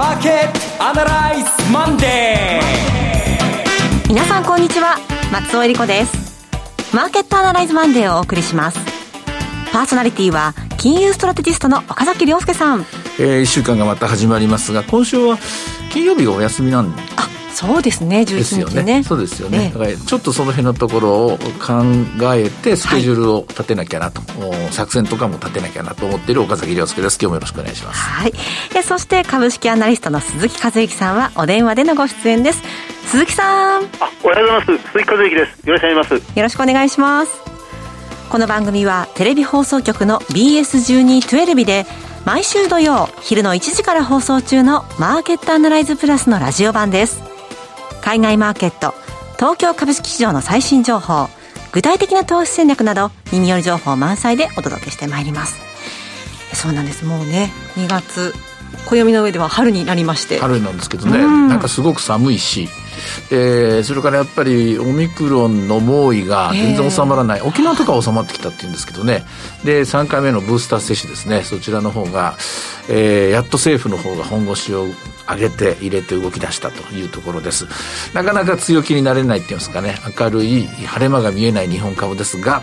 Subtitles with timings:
[0.00, 4.08] マーケットアナライズマンデー。
[4.08, 4.96] 皆さんこんにちは。
[5.30, 6.96] 松尾英里子です。
[6.96, 8.78] マーケットアナライズマンデーをお送りします。
[9.70, 12.86] パーソナリティは金融ストラテジストの岡崎良介さん。
[13.18, 15.36] えー、1週間がまた始まりますが今週は
[15.92, 17.28] 金曜日がお休みなんあ
[17.60, 18.82] そうですね11日ね。
[18.82, 19.02] ね。
[19.02, 21.82] そうですよね、だからちょっとその辺のところを考
[22.34, 27.18] えてスケジュールを立てなきゃなと、はい、作戦とかも立てなきゃなと思っている岡崎良介です。
[27.20, 28.00] 今日もよろしくお願いします。
[28.00, 28.32] はい。
[28.72, 32.62] でそして株式アナリストの鈴木和之さんはお電話でのご出演です。
[33.08, 33.84] 鈴木さん。
[33.84, 34.92] あおはようございます。
[34.92, 35.66] 鈴木和之です。
[35.66, 36.38] よろしくお願いします。
[36.38, 37.32] よろしくお願いします。
[38.30, 41.84] この番組はテレビ放送局の BS1212 で
[42.24, 47.29] 毎週土曜昼の1時から放送中のマーケットアナライズプラスのラジオ版です
[48.00, 48.94] 海外マーケット
[49.36, 51.28] 東京株式市場の最新情報
[51.72, 55.58] 具体的な投資戦略など耳寄り情報満載でお届けしてまいります。
[56.54, 57.04] そうなんです。
[57.04, 58.34] もうね2月
[58.88, 60.38] 暦の上では春になりまして。
[60.38, 62.68] 春なんですけどね、ん、なんかすごく寒いし。
[63.30, 69.24] えー、それからやっぱりオミクロンの猛威が全然収まらない、えー、沖縄とか収まってきたっていうんですけどね。
[69.64, 71.42] で3回目のブースター接種ですね。
[71.42, 72.36] そちらの方が、
[72.88, 74.86] えー、やっと政府の方が本腰を
[75.32, 77.66] 上げて入れて動き出したというところです。
[78.14, 79.96] なかなか強気になれないっていうんですかね。
[80.18, 82.62] 明るい晴れ間が見えない日本株ですが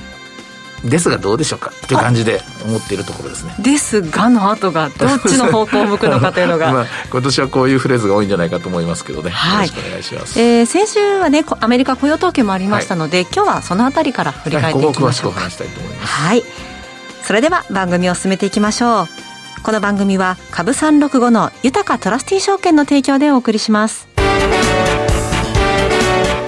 [0.84, 1.72] ですがどうでしょうか？
[1.88, 3.56] という感じで思っているところですね。
[3.60, 6.72] ですがの後がどっちの方向を向くのかというのが。
[6.74, 16.14] まあ、今年はこういうフレーズが多いんじゃないかと思いますけどね、はい、よろしくお願いします、えー、先週はねアメリカ雇用統計もありましたので、はい、今日はそのあたりから振り返っていきましょうはい、詳しくお話したいと思います。
[16.14, 16.44] はい。
[17.28, 19.27] それでは番組を進めていきましょう
[19.64, 24.08] この番組は株365の豊かトラスティ証券の提供でお送りします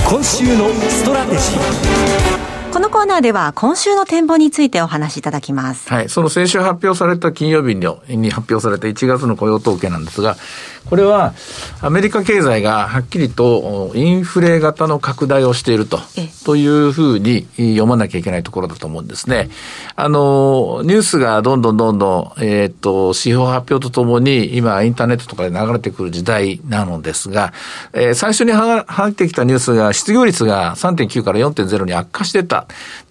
[0.08, 2.40] 今週のストラテジー
[2.72, 5.90] このコーナーでは今週の展望についてお話しいただきます。
[5.90, 6.10] はい。
[6.10, 10.38] その先週発表された金曜日に発表された1月の雇用統計なんですが、
[10.86, 11.34] これは
[11.82, 16.00] アメリカ経済がはっきりとインフレ型の拡大をしていると、
[16.46, 19.50] というふうに読まなきゃいけないところだと思うんですね。
[19.96, 27.54] あの、ニュースがどんどんどんどん、えっ、ー、と、指標発表とともに今インターネットとかで流れてくる時代なのですが、
[27.94, 32.68] えー、最初に入ってきたニュースが失業率が3.9から4.0に悪化してた。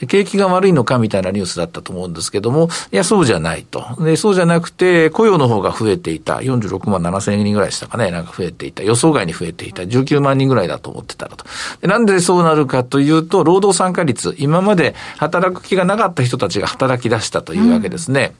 [0.06, 3.84] 景気が悪いのかみたいなニュースだったと思うんですけども、いや、そうじゃないと。
[4.00, 6.38] で、そうじゃなくて、雇用の方が増えていた。
[6.38, 8.10] 46万7千人ぐらいでしたかね。
[8.10, 8.82] なんか増えていた。
[8.82, 9.82] 予想外に増えていた。
[9.82, 11.44] 19万人ぐらいだと思ってたらと。
[11.80, 14.34] でなんでそうなるかというと、労働参加率。
[14.38, 18.34] 今まで働く気がなかった人たちが働き出したというわけですね。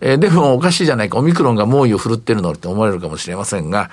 [0.00, 1.18] うん、えー、でもおかしいじゃないか。
[1.18, 3.90] オミクロンが猛威を振るってるのって思われるかもしれませんが、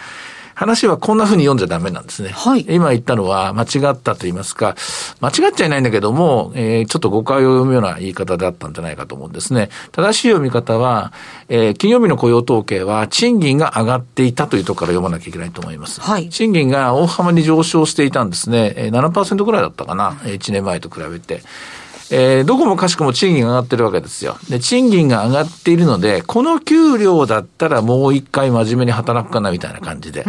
[0.56, 2.30] 話はこんな風に読んじゃダメなんですね。
[2.30, 2.66] はい。
[2.70, 4.76] 今言ったのは間違ったと言いますか、
[5.22, 9.70] 間違っちゃいないんだけども、えー、ちょっと誤解を読むような言い方だったんじゃないかと思うんですね。
[9.92, 11.14] 正しい読み方は、
[11.50, 16.02] えー、金曜日の雇用統計は賃金が上がっていたというところから読まなきゃいけないと思います。
[16.02, 16.30] はい。
[16.30, 18.74] 賃金が大幅に上昇していたんですね。
[18.76, 20.12] えー、7%ぐらいだったかな。
[20.24, 21.44] 1年前と比べて。
[22.16, 24.38] えー、どこもかしくも賃金が上がってるわけですよ。
[24.48, 30.24] で、賃金が上がっているので、この給料だったらもう一回真面目に働くかなみたいな感じで。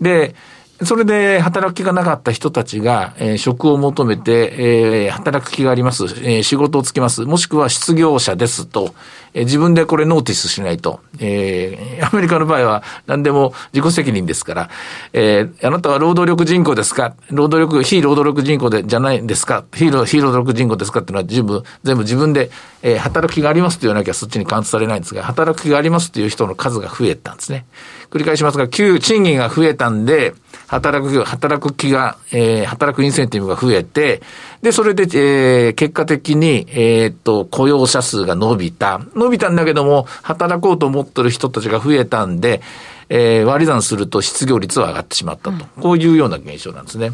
[0.00, 0.36] で、
[0.84, 8.94] それで働く気がなかった人たちが、えー、職を求めて、えー、働く気があります、えー、仕事をつけます、もしくは失業者ですと、
[9.32, 14.70] えー、自分でこれノーティスしないと、えー、アメリカの場合は何でも自己責任ですから、
[15.14, 17.14] えー、あなたは労働力人口ですか？
[17.30, 19.64] 労働力、非労働力人口でじゃないんですか？
[19.72, 22.50] 非労非労働力人口ですかっていうのは全部、全部自分で、
[22.82, 27.64] えー、働く気がありますと言わなきゃそっちにカウントされないんですが、働く気がありますという人の数が増えたんですね。
[28.10, 30.34] 繰り返しますが、給、賃金が増えたんで、
[30.66, 34.20] 働く、働く気が、えー、働くインセンティブが増えて、
[34.62, 39.00] で、それで、えー、結果的に、えー、っと、雇用者数が伸びた。
[39.14, 42.62] 伸びたんだけども、働こうと思ってる人たちが増えたんで、
[43.08, 45.64] えー、割り算すると失業率は上がってしまったと。
[45.80, 47.12] こういうような現象なんですね。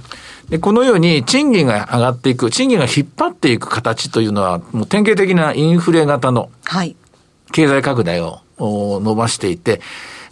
[0.49, 6.51] で、このように賃金が上がっていく、賃金が引っ張っていく形というのは、もう典型的なインフレ型の、
[7.53, 9.83] 経済拡大を伸ばしていて、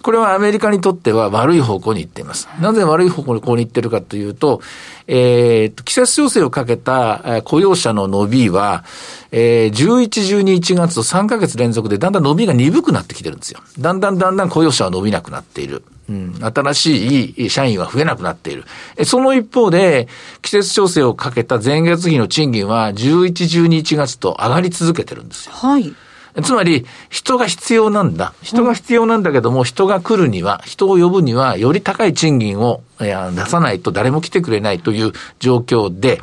[0.02, 2.48] これはアメリカにとっては悪い方向に行っています。
[2.60, 4.62] なぜ悪い方向に行ってるかというと、
[5.06, 8.84] えー、季節調整をかけた雇用者の伸びは、
[9.30, 13.60] えー、11、12、1月と3ヶ月連続でだんだん伸びが鈍くなってきてるんですよ。
[13.78, 15.82] だんだんだんだん雇用者は伸びなくなっている。
[16.08, 18.64] うん、新しい社員は増えなくなっている。
[19.04, 20.08] その一方で、
[20.42, 23.32] 季節調整をかけた前月比の賃金は11、
[23.66, 25.52] 12、1月と上がり続けてるんですよ。
[25.52, 25.94] はい。
[26.42, 28.32] つまり、人が必要なんだ。
[28.42, 33.14] 人が必要なんだけども、人が来るには、人を呼ぶには、より高い賃金を、出
[33.46, 36.20] さないと誰も来てくれないという状況で、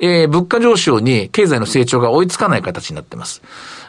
[0.00, 3.42] えー、物価上昇に経済の成長が追いつかない形になっています。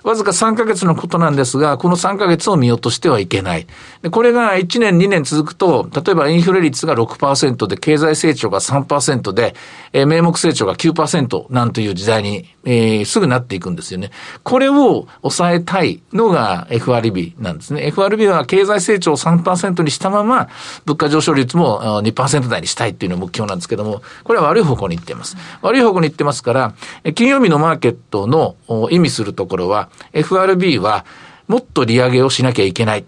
[0.04, 3.68] わずか3ヶ月のことなんですが、この3ヶ月を見落としてはいけない。
[4.02, 9.56] でこれが1年、2年続くと、例えばインフレ率が6%で、経済成長が3%で、
[9.94, 14.12] えー、名目成長が9%なんという時代に、えー、すぐなっていくんですよね。
[14.44, 17.88] これを抑えたいのが FRB なんですね。
[17.88, 20.50] FRB は経済成長を3%にしたまま、
[20.86, 25.38] 物価上昇率も2%台にしたいっていうのが目標なんですけども、これは悪い方向に行っています。
[25.62, 26.74] 悪い方向に行ってますから、
[27.16, 28.56] 金曜日のマーケットの
[28.90, 31.06] 意味するところは、FRB は
[31.48, 33.06] もっと利上げをしなきゃいけない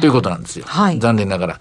[0.00, 0.64] ということなんですよ。
[0.68, 1.60] はい、残念ながら。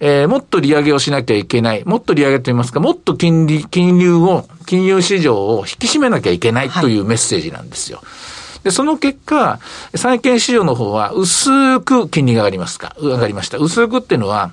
[0.00, 1.84] えー、もっと利上げをしなきゃいけない。
[1.84, 7.98] もっと利上げと言いますか、もっと金利、金融を、金融市場を引き締めなきゃいけないというメッセージなんですよ。
[7.98, 8.04] は
[8.60, 9.58] い、で、その結果、
[9.94, 13.58] 債券市場の方は薄く金利が上がりますか、上がりました。
[13.58, 14.52] 薄くっていうのは、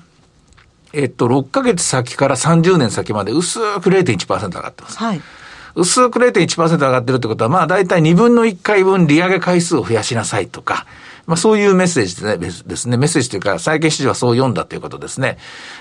[0.94, 4.98] えっと、6ヶ月先から30年先まで薄く0.1%上がってます。
[4.98, 5.20] はい。
[5.74, 10.86] 薄く0.1%上がってるってことは、まあ大体2分の1回分利上げ回数を増やしなさいとか、
[11.26, 12.96] まあそういうメッセージですね。
[12.96, 15.38] メッセージというか、債券市場はそう読んだということですね。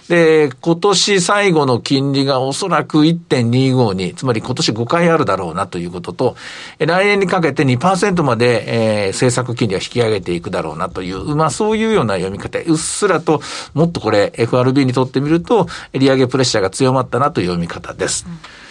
[0.10, 6.36] で、今年最後の金利がおそらく1.25に、つまり今年5回あるだろうなということと、
[6.80, 12.60] 来年にかけて2%まで、えー、政策金利は引き上げていくだろうなという、まあそういうような読み方。
[12.60, 13.42] うっすらと、
[13.74, 18.26] もっとこれ FRB にとってみると、利上げプレッシャーが強まったなという読み方です。
[18.28, 18.63] うん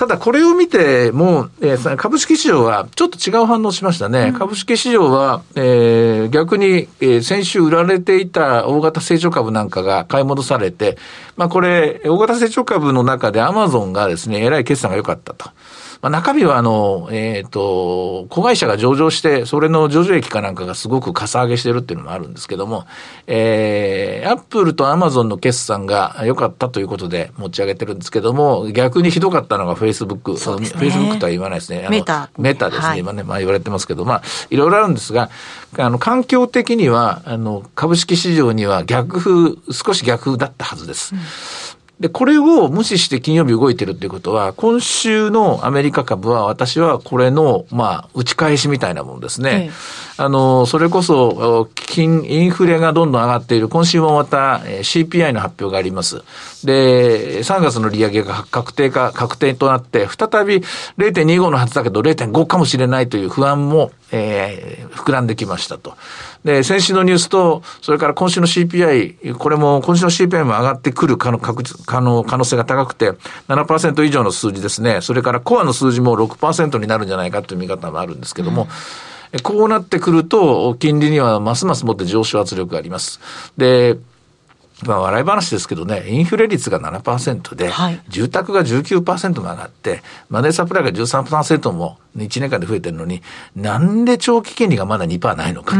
[0.00, 4.28] ただこれを見ても、えー、株式市場はちょっと違う反応しましたね。
[4.28, 10.96] うん、株式市場は、えー、逆に、えー、先週売られていた大型成長株なんかが買い戻されて、
[11.36, 15.50] まあこれ、大型成長株の中でアマゾンがですね、えらい決算が良かったと。
[16.02, 22.86] まあ、中身はあの、えっ、ー、と、子会社が上場して、それの上場益かなんかがすごくかさ上げしてるっていうのもあるんですけども、
[23.26, 30.36] えー、アップルとアマゾンの決算が良かったということで持ち上げてるんですけども、逆にひどかったのがフェイスブック。
[30.36, 31.86] フェイスブックとは言わないですね。
[31.90, 32.30] メタ。
[32.38, 32.88] メタですね。
[32.88, 35.28] はい、今ね、まあ言われてますけど、まあ、いろいろあるんですが、
[35.76, 41.14] あの、環境的には、あの、株式市場には逆風、少し逆風だったはずです。
[41.14, 41.20] うん
[42.00, 49.50] で、これを無視して金曜日動いてるっていうことは、今週のアメリカ株は私はこれの、まあ、打ち返しみたいなものですね。
[49.50, 49.70] ええ、
[50.16, 53.68] あの、それこそ、金、インフレがどんどん上がっている。
[53.68, 56.22] 今週もまた CPI の発表があります。
[56.64, 60.58] で、3月の利上げが確定か、確定となって、再び
[60.98, 65.96] 0.25のはずだけど0.5かもしれないという不安も、えー、膨らんできましたと。
[66.44, 71.52] で、先週のニュースと、それから今週の CPI、これも今週の CPI も上がってくる可能可
[72.00, 73.12] 能可能性が高くて、
[73.48, 75.00] 7%以上の数字ですね。
[75.00, 78.68] それからコアの数字も6%になるんじゃないかという見方もあるんですけども、
[79.32, 83.20] うん、こうなってくると、金利にはますますもって上昇圧力があります。
[83.56, 83.98] で、
[84.84, 93.22] まあ、笑い話ですけどね、インフレ率が7%で、はい、住宅が19%も上がって、マネーサプライが13%も1年間で増えてるのに、
[93.54, 95.76] なんで長期金利がまだ2%ないのか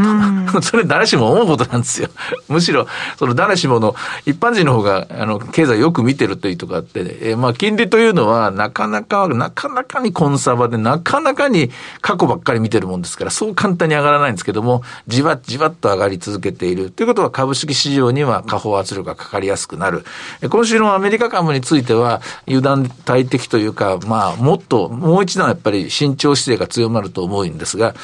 [0.51, 0.61] と。
[0.61, 2.09] それ誰しも思うことなんですよ。
[2.47, 2.87] むしろ、
[3.17, 3.95] その誰しもの
[4.25, 11.71] 一般人の方が、あの、経済よく見てるというとこあって、えー、まあ、金利というのは、なかなか、なかなかにコンサバで、なかなかに
[12.01, 16.91] 過去ばっかり見てるもんですから、そう簡単に上がらないんですけども、じわじわっと上がり続けている。
[16.91, 20.03] ということは、株式市場には下方圧力がかかりやすくなる。
[20.49, 27.95] 今週のアメリカ株については、油断大敵というか、まあ、もっと、もう一段やっぱり慎重姿勢が強まると思うんですが、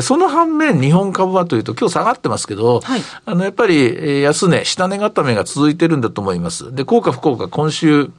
[0.00, 6.74] その反面、日本株はというと、今日下がってますけど、はい、あの、やっぱり、安値、下値固めが続いてるんだと思います。
[6.74, 8.10] で、効果不効果、今週、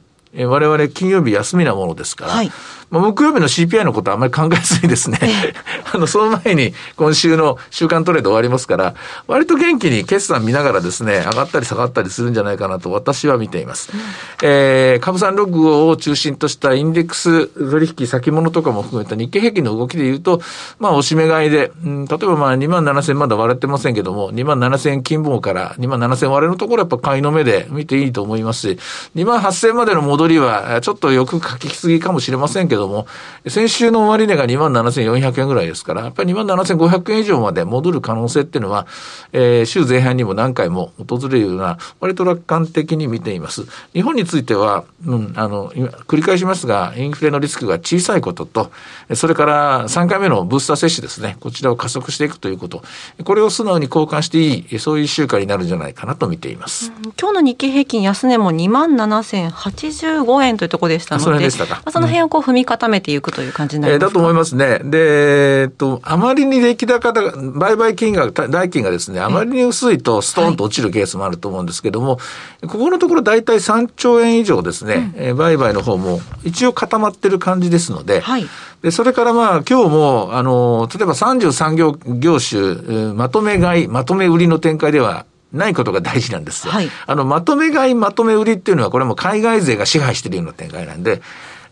[0.44, 2.50] 我々金曜日休みなものですから、はい、
[2.90, 5.18] まあ、木曜日の CPI のことはあんまり考えずにですね、
[5.92, 8.94] あの、その前に今週の週間トレード終わりますから、
[9.26, 13.90] 割と元気に決算見ながらですね、上がったり下がったりするんじゃないかなと私は見ています。
[13.92, 14.00] うん、
[14.42, 20.40] えー、株産ログを中心としたインデックス取引先物とかも含めた日経平均の動きで言うと、
[20.78, 28.78] まあ、押し目買いで、うん、例えばまあ、2万7千まだ割れてませんけども、2万7千金棒から2万7千割れのところやっぱ買いの目で見ていいと思いますし、
[29.16, 33.06] 2万8千までの戻りりは、ちょっとよく書きすぎかもしれませんけども、
[33.46, 38.86] 先週の終値が27,400円ぐらいですから、やっぱり27,500円以上まで戻る可能性っていうのは、
[39.32, 43.66] えー、週前半にも何回も訪れるような、割と楽観的に見ています。
[43.92, 45.70] 日本については、うん、あの、
[46.06, 48.70] 繰り返しますが、インフレのリスクが小さいことと、
[49.14, 52.82] それから3回目のブースター接種ですね、こちらを加速していくということ、
[53.24, 56.92] これを素直に交換していい、そういう週間になるんじゃないかなと見ています。
[57.20, 64.80] 今日の日経平均安値も27,080 115円というところでしたので、その辺まあ、その辺をこう踏み固めていくという感じになりますか、えー、だと思いますね。
[64.90, 72.18] で、えっと、あまりに出来高が、売買金額、代金がですね、あまりに薄いとストーンと落ちるケースもあると思うんですけども、は
[72.64, 78.46] い、ここのところ大体3兆円以上ですね、うん、売買の方も一応固まってる感じですので、はい、
[78.82, 86.72] で、それからまあ今日も、あの、例えば33業業種、まとめ買い、まとめ売りの展開ではないことが大事なんですよ。
[86.72, 91.22] はい、あの、まとめ買い、まとめ売りっていうのは、これも海外勢が支配しているような展開なんで、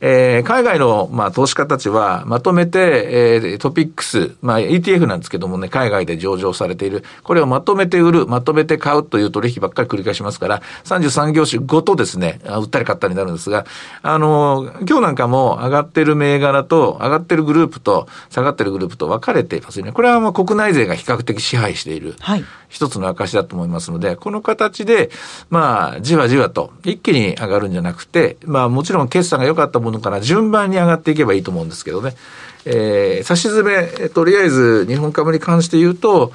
[0.06, 13.64] えー、海外の、まあ、投資家たちは、まとめて、えー、トピックス、まあ、ETF なんですけどもね、海外で上場されている、これをまとめて売る、まとめて買うという取引ばっかり繰り返しますから、33業種ごとですね、売ったり買ったりになるんですが、
[14.02, 19.92] あの、今日なんかも上がってる銘柄と、上がってるグループと、下がってるグループと分かれていますよね。
[19.92, 22.14] これはまあ国内勢が比較的支配している。
[22.20, 22.44] はい。
[22.74, 25.10] 一つの証だと思いますので、この形で、
[25.48, 32.16] まあ、じわじわと一気に上がるんじゃなくて、まあ、もちろん決算が良かったものから順番に上がっていけばいいと思うんですけどね。
[32.64, 36.32] えー、差し詰め、とりあえず日本株に関して言うと、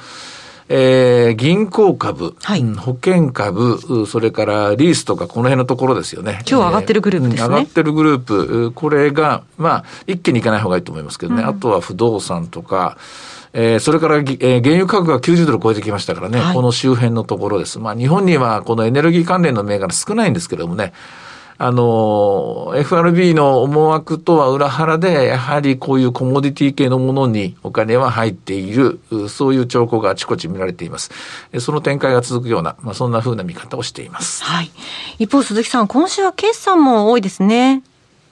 [0.70, 6.44] えー、銀行株、はい、保険株、それからリースとかこの辺のところですよね。
[6.48, 7.48] 今日上がってるグループですね。
[7.50, 11.42] 上がってるグループ、これが、まあ、一気にいかない方がいいと思いますけどね。
[11.42, 12.98] うん、あとは不動産とか、
[13.54, 17.80] えー、それから、えー、原油価格が90ドル超えてきましたからね、はい、この周辺のところです。
[17.80, 20.94] まあ、日本にはこのエネルギー関連の銘柄少ないんですけどもね、
[21.62, 31.12] あの、FRB の思惑とは裏腹で、やはりこういうコモディティ系のものにお金は入っている、そういう兆候があちこち見られています。
[31.60, 34.42] その展開が続くような、まあ、そんな風な見方をしています。
[34.42, 34.72] はい。
[35.18, 37.84] 一方、鈴木さん、今週は決算も多いですね。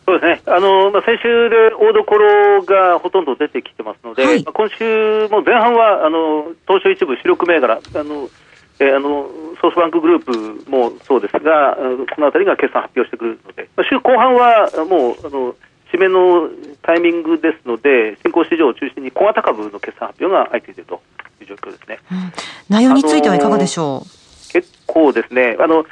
[0.08, 0.42] そうですね。
[0.46, 8.30] あの、まあ、先週で大所がほとんど出てきてますので、はい、まあ、今週も前半は、あの、東証一部主力銘柄、あの、
[8.80, 9.30] えー、あの、
[9.62, 11.76] ソフトバンクグループもそうですが、
[12.16, 15.56] このあたりが決算発表してくるので、まあ、週後半はもう、あの、
[15.92, 16.50] 締めの
[16.84, 21.02] タイミングですので、新興市場を中心に小型株の決算発表が相次いでいると
[21.42, 22.00] いう状況ですね。
[22.12, 22.32] うん、
[22.70, 24.54] 内容についてはいかがでしょう？
[24.54, 25.86] 結構ですね、あの、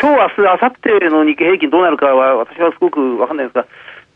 [0.00, 3.68] 今日、明日、明後日の日経平均どうなるかは、私はすごく分かんないですが、やっ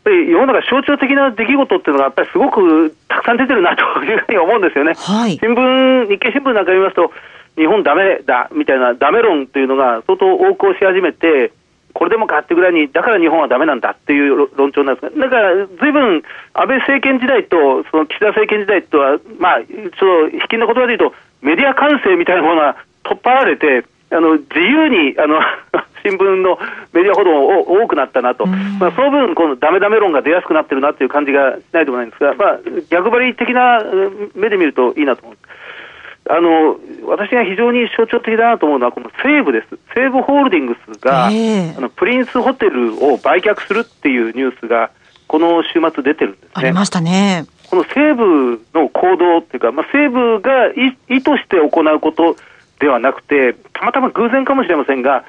[0.03, 4.93] ぱり世の中象徴的な出来事っていうのが、やっぱりすごくたくさん出てるなというふうに思うんですよね。
[4.95, 7.11] はい、新聞、日経新聞なんか見ますと、
[7.55, 11.51] 日本ダメだみたいなダメ論というのが相当横行し始めて、
[11.93, 25.39] これでもかってぐらいに、だから日本はダメなんだっていう論調なんですが、だからずいぶん安倍政権時代とその岸田政権時代とは、まあ、ちょっと引きの言葉で言うと、メディア管制みたいなものが取っ払われて、あの自由にあの
[26.03, 26.57] 新聞の
[26.93, 33.83] メディア報道も多くなったなと、まあ、その分、このダメダメ論が出やすくなってるなという感じがしないでもないんですが、まあ、逆張り的な
[34.35, 35.37] 目で見るといいなと思う。
[36.31, 44.91] あの私が非常に象徴的だなと思うのは、この西武です、西武ホールディングスが、えー、あのプリンスホテルを売却するっていうニュースが、
[45.27, 46.49] この週末出てるんですね。
[46.53, 47.45] ありましたね。
[47.69, 50.67] この西武の行動っていうか、まあ、西武が
[51.07, 52.35] 意図して行うこと
[52.79, 55.25] ではなくて、たまたま偶然かもしれませんが、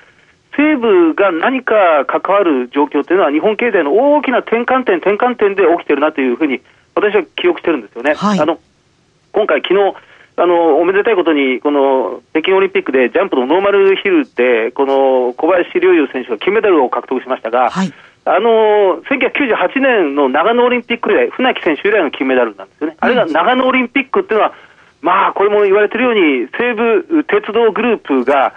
[0.57, 6.61] 西部が何か関わる状況というのは、日本経済の大きな転換点、転換点で起きてるなというふうに、
[6.95, 8.15] 私は記憶してるんですよね。
[8.15, 8.59] はい、あの
[9.33, 9.95] 今回、昨日
[10.37, 17.93] あのおめでたいことに、この北京オリンピックでジャンプのノーマルヒルで、この小林陵侑選手が金メダルを獲得しましたが、はい、
[18.25, 22.97] あの1998年の長野オリンピック以来、船木選手以来の金メダルなんですよね。
[23.01, 24.55] あれが長野オリンピックっていうのは、
[25.01, 28.55] まあ、これも言われてるように、西武鉄道グループが、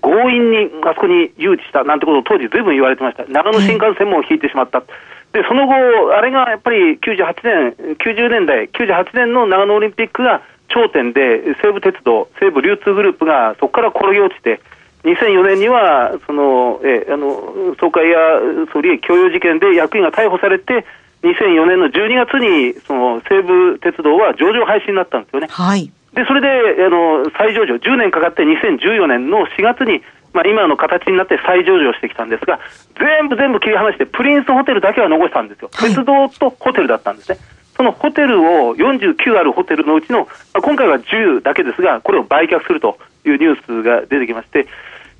[0.00, 3.24] 強引にあそこに誘致したなんてことを当時ずいぶん言われてました。
[3.26, 4.80] 長野新幹線も引いてしまった。
[5.32, 5.74] で、その後、
[6.16, 14.60] あれがやっぱり98年、90年代、98年の長野オリンピックが頂点で、西武鉄道、西武流通グループがそこから転げ落ちて、
[15.04, 18.18] 2004年には、その、え、あの、総会や
[18.72, 20.84] 総理益供与事件で役員が逮捕されて、
[21.22, 25.48] 2004年の12月に、その西武鉄道は上場廃止になったんですよね。
[25.50, 25.90] はい。
[26.14, 30.02] で、それで、あの、再上場、10年かかって2014年の4月に、
[30.32, 32.58] まあ、今の形になって再上場してきたんですが、
[32.98, 35.70] 全部全部切り離して、プリンスホテルだけは残したんですよ。
[35.72, 37.38] はい、鉄道とホテルだったんですね。
[37.76, 44.66] そのホテルを49あるホテルのうちの、まあ、今回は10だけですが、これを売却するというニュースが出てきまして、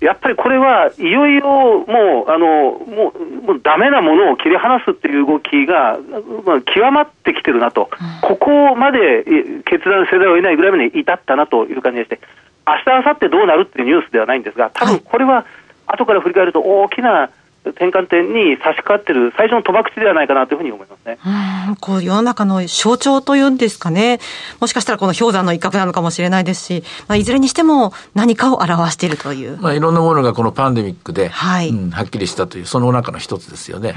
[0.02, 2.47] やっぱりこれはいよいよもう、あの、
[2.78, 5.99] もう、もうダメなものを切り離すっていう動きが、
[6.44, 7.88] まあ、極まってきてるなと、
[8.23, 9.25] ここまで
[9.64, 12.21] 決断せざるを得ないぐらいまで至ったなという感じがして、
[12.66, 15.47] 明日、明後日どうなるっていうニュースではないんですが、多分これは
[15.87, 17.30] 後から振り返ると大きな
[17.64, 21.19] 転換点に差し掛かっている最初の賭博地ではないかなというふうに思いますね。
[21.25, 24.19] うんこう世の中の象徴というんですかね、
[24.61, 29.59] もしかしたらこの氷山の一角なのかもしれないですし、まあ、いずれにしても何かを表しているという。
[29.61, 33.95] まあ、いろんなものがこのパンデミックで、はいうん、はっきりしたという、その中の一つですよね。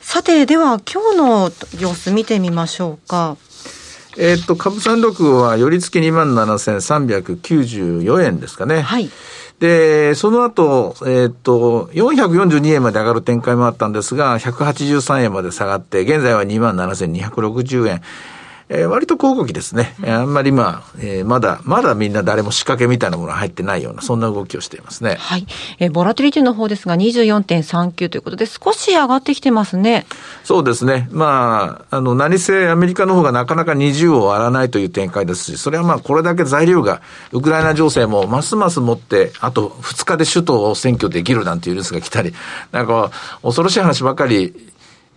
[0.00, 3.36] さて、では今日の様子見てみましょうか。
[4.18, 8.82] えっと、株三六は、寄り付き2万7394円ですかね。
[8.82, 9.10] はい。
[9.62, 18.02] で、その後、えっ、と、442円まで上がる展開もあったんですが、183円まで下がって、現在は27,260円。
[18.74, 19.94] えー、割と高動きですね。
[20.02, 25.16] あんまりまあ、えー、まだ、まだみんな誰も仕掛けみたいなものが入ってないような、そんな動きをしていますね。
[25.16, 25.46] はい。
[25.78, 30.06] えー、ボラティリティの方ですが、24.39ということで、少し上がってきてますね。
[30.42, 31.06] そうですね。
[31.10, 37.02] まあ、あの、何せアメリカの方がなかなか20を割らないという展開ですし、それはまあ、これだけ材料が、
[37.32, 42.32] ウクライナ情勢もますます持って、あと2日で首都を選挙できるなんていうニュースが来たり、
[42.70, 43.10] なんか、
[43.42, 44.71] 恐ろしい話ばかり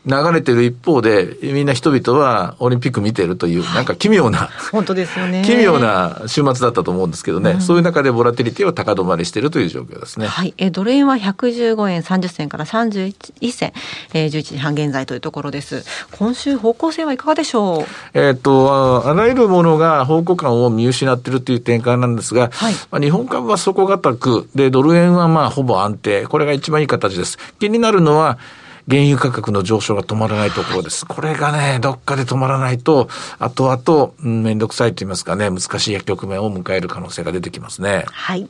[0.06, 5.44] 流れてる一方で、みんな人々はオリンピック見てるという、なんか奇妙な、本当ですよね。
[5.46, 10.28] 奇妙な週末だったと思うんですけどね、うん、そういう中でボラティリティは高止まりしているという状況ですね。
[10.28, 10.54] はい。
[10.58, 13.74] え、ドル円は115円30銭から31銭、
[14.14, 15.84] えー、11時半現在というところです。
[16.12, 17.86] 今週方向性はいかがでしょう？
[18.14, 26.28] えっと、あらゆるものが方向感を見失っているという展開なんですが、はい、まあ、日本株は底堅く、で、ドル円はまあほぼ安定。
[26.28, 27.38] これが一番いい形です。
[27.60, 28.38] 気になるのは、
[28.88, 31.06] 原油価格の上昇が止まらないところです。
[31.06, 38.06] これがね、どっかで止まらないと、後々、うん、めんどくさいと言いますかね、難しい局面を迎える可能性が出てきますね。
[38.12, 38.48] はい。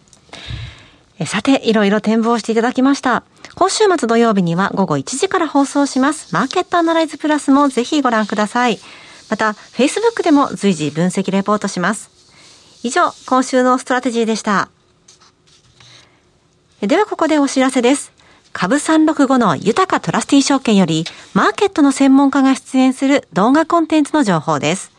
[1.25, 3.23] さて、いろいろ展望していただきました。
[3.55, 6.33] 今週末土曜日には午後1時から放送します。
[6.33, 8.79] マーケットアナライズプラスもぜひご覧ください。
[9.29, 12.09] また、Facebook でも随時分析レポートします。
[12.83, 14.67] 以上、今週のストラテジーでした。
[16.81, 18.14] ではここでお知らせです。
[18.57, 24.93] 株365の豊かトラスティー証券より、マーケットの専門家が出演する動画コンテンツの情報です。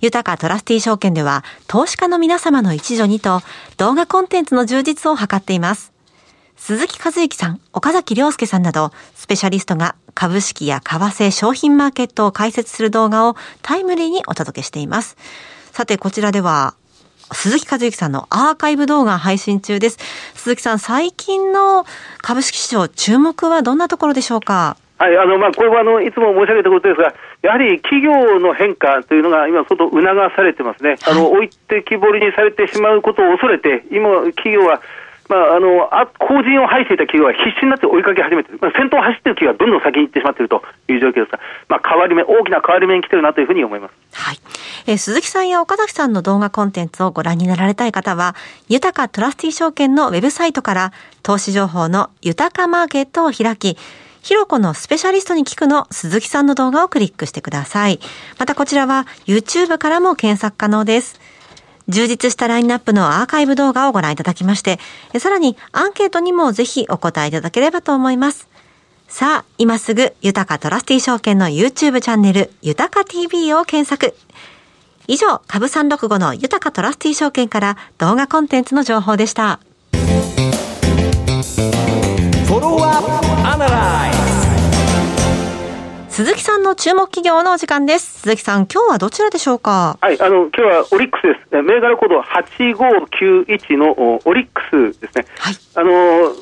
[0.00, 3.42] 豊かトラスティー証券では、投資家の皆様の一助にと、
[3.76, 5.92] 動画コンテンツの充実を図っています。
[6.56, 15.16] 鈴木和之さん、岡崎良介さんなど、スペシャリストが株式や為替商品マーケットを解説する動画をタイムリーにお届けしています。
[15.70, 16.74] さて、こちらでは、
[17.32, 19.98] 鈴木和之さんのアーカイブ動画配信中です。
[20.34, 21.84] 鈴木さん、最近の
[22.18, 24.76] 株式市場、注目はどんなところでしょうか？
[24.98, 30.02] はい、あの、まあ、これは、あの、いつも申し上げたことですが、やはり企業の変化というのが今、相当促
[30.36, 30.96] されてますね。
[31.06, 34.82] あの、置いてきぼりにされてしまうことを恐れて、今、企業は、
[35.30, 38.58] まあ、あの、あ、後陣を排していた企業は必死になって追いかけ始めてる。
[38.60, 43.94] まあ、先頭を走っている企業はどんどん先に行ってしまっているという状況ですが、まあ、変わり目、大きな変わり目に来てるなというふうに思います。
[44.86, 48.34] えー、鈴木さんや岡崎さんの動画コンテンツをご覧になられたい方は、
[48.68, 53.76] 豊かトラスティ証券のウェブサイトから、投資情報の豊かマーケットを開き、
[54.22, 58.00] ひろこのスペシャリストに聞くの鈴木さんの動画をクリックしてください。
[58.38, 61.18] またこちらは YouTube からも検索可能です。
[61.88, 64.78] 充実したラインナップのアーカイブ動画をご覧いただきまして、
[65.18, 68.48] さらにアンケートにもぜひお答えいただければと思います。
[69.08, 74.14] さあ、今すぐ、豊かトラスティ証券の YouTube チャンネル、豊か TV を検索。
[75.12, 79.58] 以上、株365の豊かトラスティ証券から動画コンテンツの情報でした。
[86.10, 88.20] 鈴木さんの注目企業のお時間です。
[88.20, 89.98] 鈴木さん、今日はどちらでしょうか？
[90.00, 91.60] はい、あの、今日はオリックスです。
[91.60, 94.62] 銘柄コード8591のオリック
[94.94, 95.24] スですね。
[95.40, 95.54] はい。
[95.74, 96.32] あの、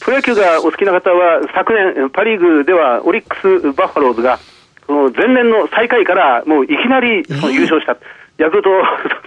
[0.00, 4.40] プロ野球がお好きな方は、昨年、パリーグではオリックスバファローズが、
[4.86, 7.92] その前年の最下位からもういきなりその優勝した。
[7.92, 7.98] えー、
[8.38, 8.70] ヤクルト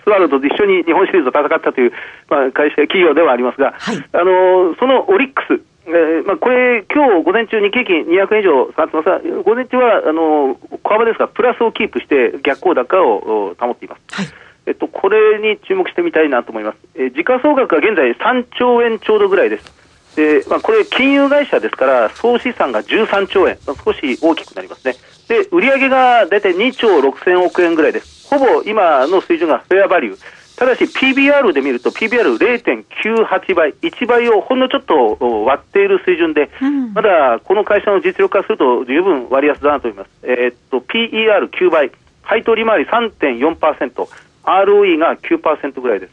[0.04, 1.93] ス ワローズと一緒に日本シリーズを戦ったという、
[2.30, 14.15] まあ、会社、企業ではありますが、はい、あの、そのオリックス、えーまあ、これ、今日午前中、日経平均200円以上下がってますが、午前中はあの小幅ですが、プラスをキープして逆行高を保っています。
[14.15, 16.78] はいえっと、これに注目してみたいなと思います。
[16.93, 19.74] えー、時価総額は現在3兆円ちょうどぐらいです。
[20.15, 24.93] で、まあ、これ、金融会社ですから、総資産が13兆円、まあ、少し大きくなりますね。
[25.28, 28.18] で、売上が大体2兆6000億円ぐらいです。
[28.29, 30.39] ほぼ今の水準がフェアバリュー。
[30.59, 40.09] ただし PBR で見ると PBR0.98 倍、1倍をほんのちょっと割っている水準で、うん、まだこの会社の実力化すると十分割安だなと思います。
[40.23, 41.91] えー、っと、PER9 倍、
[42.23, 44.07] 配当利回り3.4%、
[44.43, 46.11] ROE が9%ぐらいです。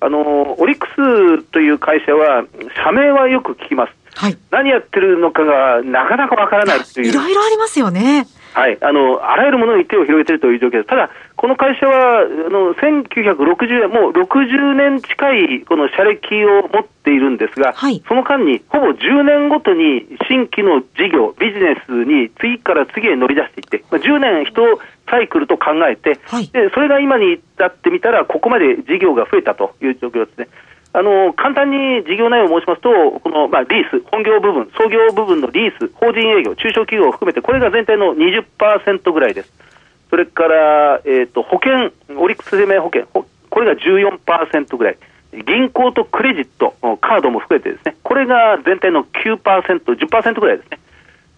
[0.00, 2.44] あの、オリックスという会社は、
[2.82, 3.92] 社名はよく聞きます。
[4.14, 7.08] はい、何やってるのかがなかなかわからないという。
[7.08, 8.26] いろいろありますよね。
[8.54, 24.62] はい、あのあらゆるものに手を広げているという状況です、ただ、この会社はあの1960年、もう60年近いこの社歴を持っているんですが、はい、その間にほぼ10年ごとに新規の事業、ビジネスに次から次へ乗り出していって、まあ、10年、人
[25.08, 30.48] サイクルと考えて、はい、でそれが今に至ってみたら、ここまで事業が増えたという状況ですね。
[30.94, 39.52] あの簡単に事業内容を申しますと、この、まあ、リース、本業部分、創業部分のリース、法人営業、中小企業を含めて、これが全体の20%ぐらいです。
[40.10, 44.98] それから、えーと、保険、オリックス生命保険、これが14%ぐらい。
[45.46, 50.78] 銀行とクレジット、カードも含めてですね、これが全体の9%、10%ぐらいですね。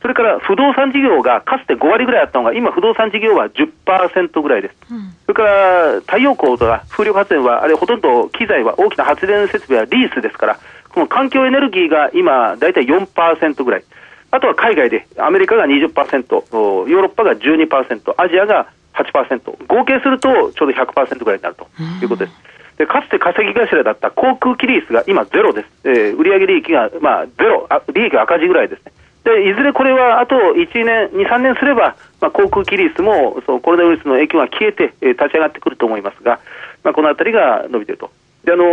[0.04, 4.74] それから不動産事業がかつて5割ぐらいあったのが、今、不動産事業は10%ぐらいです。
[4.90, 10.58] うん、それから太陽光とか風力発電は、あれほとんど機材は大きな発電設備はリースですから、
[10.90, 13.84] この環境エネルギーが今、大体4%ぐらい。
[14.30, 21.66] あとは海外で、アメリカが20%、ヨーロッパが12%、アジアが8%、合計するとちょうど100%ぐらいになると
[22.02, 22.36] いうことです。
[22.76, 25.68] でかつて稼ぎ頭だった航空機リースが今ゼロです。
[25.84, 28.92] えー、売上利益が、まあ、ゼロあ、利益赤字ぐらいですね。
[29.24, 36.40] でいずれこれはあと1年、2、3年すれば、まあ、航空機リースもそのコロナウイルスの影響が消えて、えー、立ち上がってくると思いますが、
[36.82, 38.10] まあ、このあたりが伸びていると。
[38.44, 38.64] であの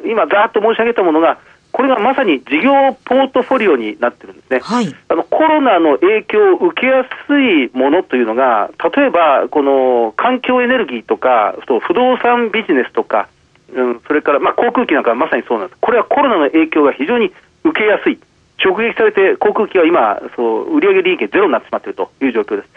[0.00, 1.38] ー、今、ざーっと申し上げたものが、
[1.72, 2.72] これがまさに事業
[3.04, 11.54] ポートフォリオになってるんですね、はい、あのコロナの影響を受けやすいものというのが、例えばこの環境エネルギーとか、
[11.86, 13.28] 不動産ビジネスとか、
[13.74, 17.32] うん、それからまあ航空機なんかはまさにそうなんです、これはコロナの影響が非常に
[17.64, 18.18] 受けやすい。
[18.64, 22.68] 直撃されて航空機は今、そう売上利益ゼロになってしまっているという状況です。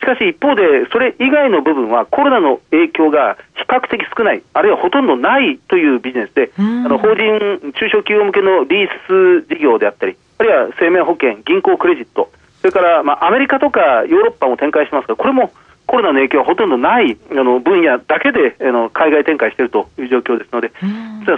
[0.00, 15.52] しかし一方で、それ以外の部分はコロナの影響が比較的少ない、あるいはほとんどないというビジネスで、あの法人、中小企業向けのリース事業であったり、あるいは生命保険、銀行クレジット、それから、まあ、アメリカとかヨーロッパも展開してますが、これも
[15.86, 20.72] コロナの影響はほとんどないあの分野だけであの海外展開しているという状況ですので、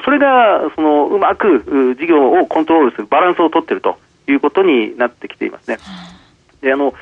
[0.04, 5.78] それがそのうまく事業をコントロールするバランスを取っているということになってきていますね。
[6.60, 6.94] であの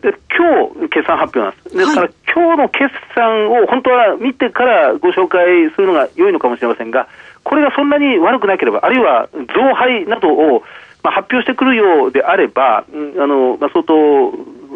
[0.00, 1.76] で今日決算発表なんです。
[1.76, 7.08] ですから、はい、今日の決算を本当は見てからご紹介するのが良いのかもしれませんが、
[7.44, 10.62] これがそんなに悪くなければ、あるいは増配などを
[11.06, 14.32] まあ、発表してくるようであれば、うん、あのまあ、相当、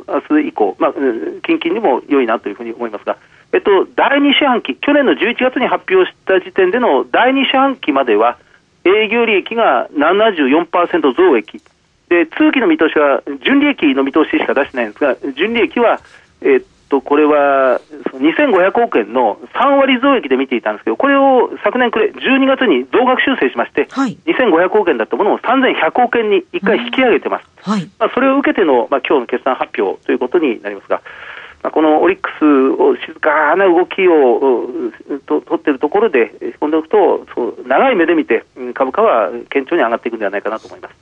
[0.08, 3.16] 明日以降、まあ、近々にも良いなというふうに思いますが、
[3.52, 8.38] えっと、第2四半期、去年の11月に発表した時点での第2四半期までは、
[8.84, 11.60] 営業利益が74%増益、
[12.08, 16.00] で通期の見通しは、純利益の見通ししか出してないんですが、純利益は、
[16.42, 16.60] えっ
[16.90, 17.81] と、これは
[18.12, 27.46] 2500億円の3割増益で見ていたんですけど、これを昨年暮れ、12月に増額修正しまして、はい、2500億円だったものを3100億円に1回引き上げてます。
[27.62, 31.00] はい、まあ、それを受けての、まあ、今日の決算発表ということになりますが、
[31.62, 32.44] まあ、このオリックス
[32.81, 34.61] を静かな動きを
[35.26, 40.94] と取っているところで仕込んでおくと、そう長い目で見て、株価は堅調に上がっていくんではないかなと思います。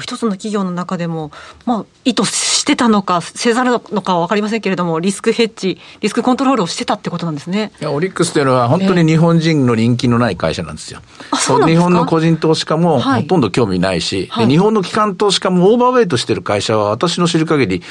[0.00, 1.30] 一つの企業の中でも、
[1.66, 11.00] まあ、意図してたのか、せざるのかは分かりませんけれども、リスクヘッジ、リスクコントロールをしてたってことなんですねいやオリックスというのは、本当に日本人の人気のない会社なんですよ。
[11.32, 17.82] えー、日本の個人投資家もほとんど興味ないし、はい、日本の機関投資家もオーバーウェイトしてる会社は、私の知る限り、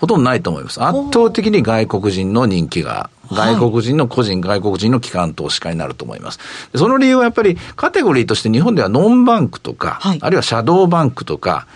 [0.00, 0.82] ほとんどないと思います。
[0.82, 6.38] 圧倒的に外国人の人気が、外国人の個人、外国人の機関投資家になると思います。
[6.74, 11.66] その理由はやっぱりカテゴリーとして日本ではノンバンクとか、はい、あるいはシャドーバンクとか、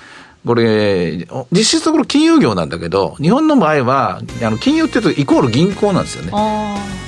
[0.45, 6.33] これ、実質ところ金融業なんだけど、日本の場合は、あの金融って言うとイコール銀行なんですよね。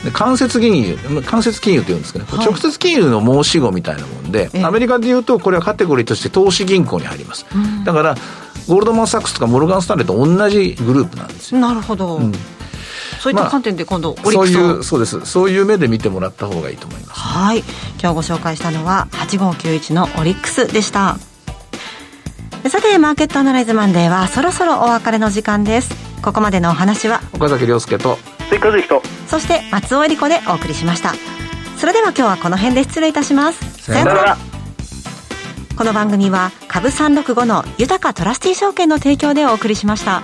[0.04, 7.44] で間接金融、間接金融って言うんですけど、はい、直接金融の申し子みたいなもんで、アメリカで言うと、これはカテゴリーとして投資銀行に入ります。
[7.85, 8.14] だから、
[8.68, 11.61] ゴールドマン・サックスとかモルガン・スタンレーと同じグループなんですよ。
[11.61, 12.18] なるほど。
[12.18, 12.33] うん
[13.24, 15.24] そういった観点で今度、まあ、そういうそうです。
[15.24, 17.60] そういう目で見てもらった方がいいと思います、はい。
[17.98, 21.16] 今日ご紹介したのは8591のオリックスでした。
[22.68, 25.94] さてマーケットアナライズマンデーはそろそろお別れの時間です。
[26.20, 28.18] ここまでのお話は岡崎亮介と
[28.50, 31.14] 追加人そして松尾恵理子でお送りしました。
[31.78, 33.84] それでは今日はこの辺で失礼いたします。
[33.90, 34.37] さよなら。
[35.78, 40.22] この番組は株365の豊かトラスティ証券の提供でお送りしました。